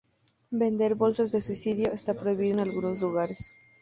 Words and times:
Vender 0.49 0.95
bolsas 0.95 1.31
de 1.31 1.41
suicidio 1.41 1.93
está 1.93 2.15
prohibido 2.15 2.53
en 2.55 2.61
algunos 2.61 2.99
lugares. 3.01 3.51